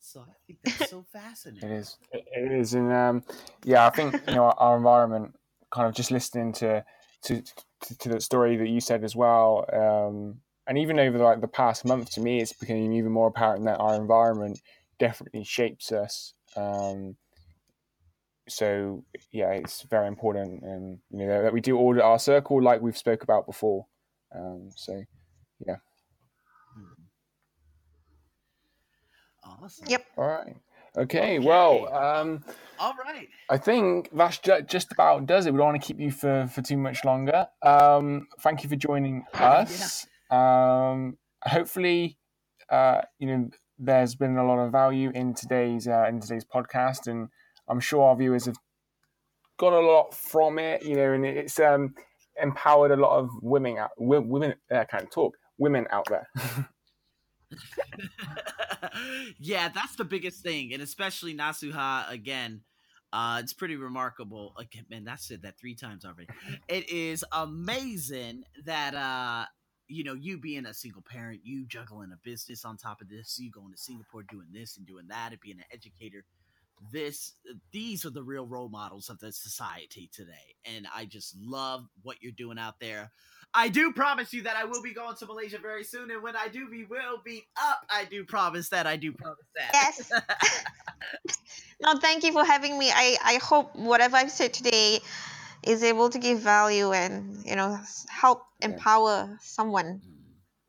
[0.06, 1.72] So I think that's so fascinating.
[1.72, 1.97] It is.
[2.12, 3.24] It is, and um,
[3.64, 5.34] yeah, I think you know our, environment.
[5.72, 6.84] Kind of just listening to
[7.24, 7.41] to
[7.82, 11.47] to, to the story that you said as well, um, and even over like the
[11.47, 14.60] past month, to me, it's becoming even more apparent that our environment
[14.99, 16.34] definitely shapes us.
[16.58, 17.16] Um,
[18.49, 22.82] so yeah, it's very important, and you know that we do audit our circle like
[22.82, 23.88] we've spoke about before.
[24.36, 25.01] Um, so
[25.66, 25.80] Mhm.
[29.64, 29.86] Awesome.
[29.88, 30.05] Yep.
[30.18, 30.55] all right,
[30.97, 31.39] okay, Okay.
[31.39, 31.93] well.
[31.93, 32.43] Um,
[32.80, 33.30] All right.
[33.49, 35.51] I think that's just about does it.
[35.53, 37.47] We don't want to keep you for, for too much longer.
[37.61, 40.05] Um, thank you for joining us.
[40.30, 42.18] Um, hopefully,
[42.70, 43.49] uh, you know,
[43.80, 47.30] there's been a lot of value in today's uh, in today's podcast, and
[47.70, 48.57] I'm sure our viewers have
[49.57, 50.84] got a lot from it.
[50.84, 51.93] You know, and it's um,
[52.41, 54.55] empowered a lot of women out wo- women.
[54.72, 55.36] uh, I can't talk.
[55.57, 56.28] Women out there.
[59.40, 62.62] yeah, that's the biggest thing, and especially Nasuha again.
[63.12, 64.56] Uh, it's pretty remarkable.
[64.58, 66.30] Again, man, that's said that three times already.
[66.68, 69.46] It is amazing that uh,
[69.88, 73.38] you know, you being a single parent, you juggling a business on top of this,
[73.40, 76.24] you going to Singapore doing this and doing that, and being an educator.
[76.92, 77.34] This,
[77.72, 82.18] these are the real role models of the society today, and I just love what
[82.22, 83.12] you're doing out there.
[83.54, 86.36] I do promise you that I will be going to Malaysia very soon, and when
[86.36, 87.82] I do, we will be up.
[87.89, 88.88] I do promise that.
[88.88, 89.72] I do promise that.
[89.74, 90.12] Yes.
[91.82, 92.89] No, thank you for having me.
[92.91, 95.01] I, I hope whatever I've said today
[95.64, 98.70] is able to give value and you know s- help Yeah.
[98.70, 100.01] empower someone.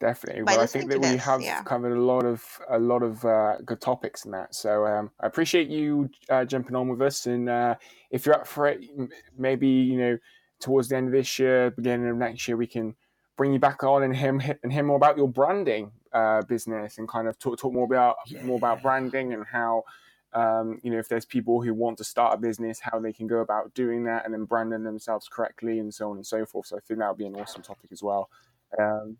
[0.00, 0.42] Definitely.
[0.42, 1.62] by Well, I think that we this, have yeah.
[1.62, 4.54] covered a lot of a lot of uh, good topics in that.
[4.54, 7.26] So um, I appreciate you uh, jumping on with us.
[7.26, 7.76] And uh,
[8.10, 9.08] if you're up for it, m-
[9.38, 10.18] maybe you know
[10.64, 12.96] towards the end of this year, beginning of next year, we can
[13.36, 17.08] bring you back on and him and hear more about your branding uh, business and
[17.08, 19.84] kind of talk talk more about more about branding and how.
[20.32, 23.28] Um, you know, if there's people who want to start a business, how they can
[23.28, 26.66] go about doing that and then branding themselves correctly and so on and so forth.
[26.66, 28.28] So I think that would be an awesome topic as well.
[28.76, 29.16] Um,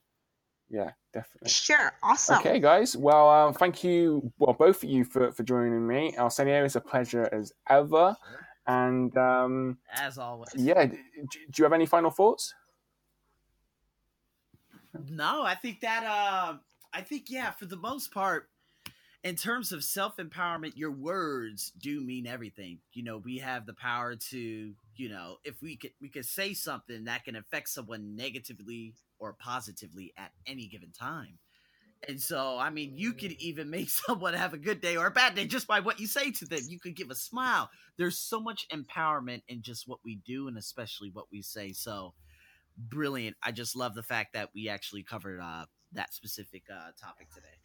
[0.69, 1.51] yeah, definitely.
[1.51, 2.39] Sure, awesome.
[2.39, 2.97] Okay, guys.
[2.97, 6.17] Well, um, thank you, well, both of you for, for joining me.
[6.19, 8.17] Arsenio, it's a pleasure as ever.
[8.67, 10.97] And um, as always, yeah, do,
[11.31, 12.55] do you have any final thoughts?
[15.11, 16.55] No, I think that uh,
[16.93, 18.49] I think yeah, for the most part,
[19.25, 22.79] in terms of self empowerment, your words do mean everything.
[22.93, 26.55] You know, we have the power to, you know, if we could we could say
[26.55, 31.39] something that can affect someone negatively or positively at any given time.
[32.09, 35.11] And so, I mean, you could even make someone have a good day or a
[35.11, 36.61] bad day just by what you say to them.
[36.69, 37.71] You could give a smile.
[37.97, 41.73] There's so much empowerment in just what we do and especially what we say.
[41.73, 42.15] So,
[42.77, 43.37] brilliant.
[43.43, 47.59] I just love the fact that we actually covered uh, that specific uh, topic today.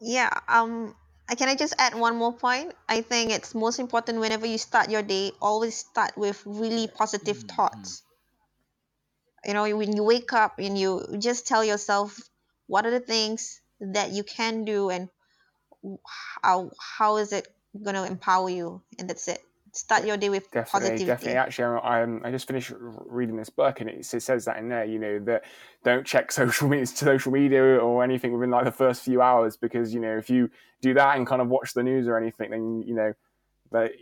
[0.00, 0.28] Yeah.
[0.48, 0.94] Um.
[1.38, 2.74] Can I just add one more point?
[2.90, 7.38] I think it's most important whenever you start your day, always start with really positive
[7.38, 7.48] Mhm.
[7.48, 8.02] thoughts.
[9.44, 12.18] You know, when you wake up and you just tell yourself
[12.72, 15.10] what are the things that you can do and
[16.42, 17.46] how how is it
[17.84, 19.40] going to empower you, and that's it.
[19.72, 21.06] Start your day with Definitely, positivity.
[21.06, 21.36] definitely.
[21.36, 24.70] Actually, I, um, I just finished reading this book, and it, it says that in
[24.70, 24.86] there.
[24.86, 25.44] You know that
[25.84, 29.92] don't check social media, social media or anything within like the first few hours, because
[29.92, 30.48] you know if you
[30.80, 33.12] do that and kind of watch the news or anything, then you know
[33.72, 33.92] that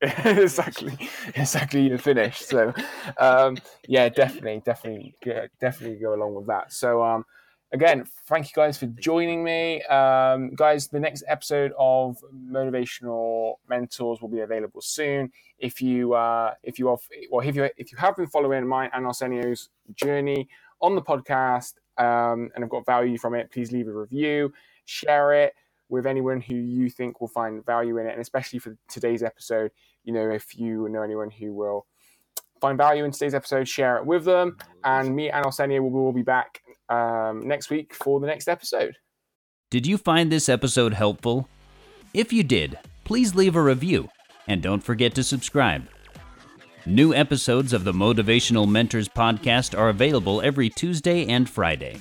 [0.00, 0.96] exactly,
[1.34, 2.48] exactly, you're finished.
[2.48, 2.72] So,
[3.18, 5.14] um, yeah, definitely, definitely,
[5.60, 6.72] definitely go along with that.
[6.72, 7.24] So, um,
[7.72, 9.82] again, thank you guys for joining me.
[9.84, 15.30] Um, guys, the next episode of Motivational Mentors will be available soon.
[15.58, 16.98] If you uh, if you are
[17.30, 20.48] well, if you if you have been following mine and Arsenio's journey
[20.80, 24.52] on the podcast um, and have got value from it, please leave a review,
[24.84, 25.54] share it
[25.88, 29.70] with anyone who you think will find value in it, and especially for today's episode,
[30.04, 31.86] you know, if you know anyone who will
[32.60, 34.56] find value in today's episode, share it with them.
[34.84, 38.96] And me and Arsenio will, will be back um, next week for the next episode.
[39.70, 41.48] Did you find this episode helpful?
[42.14, 44.08] If you did, please leave a review
[44.46, 45.88] and don't forget to subscribe.
[46.86, 51.98] New episodes of the Motivational Mentors podcast are available every Tuesday and Friday.